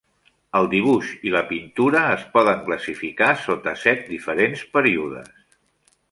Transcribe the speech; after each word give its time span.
El 0.59 0.67
dibuix 0.69 1.09
i 1.31 1.33
la 1.33 1.41
pintura 1.49 1.99
es 2.13 2.23
poden 2.37 2.63
classificar 2.69 3.29
sota 3.41 3.75
set 3.85 4.01
diferents 4.13 4.65
períodes. 4.79 5.29